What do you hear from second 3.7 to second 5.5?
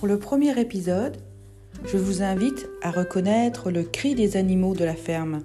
le cri des animaux de la ferme.